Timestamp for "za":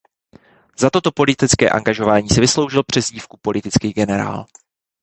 0.77-0.89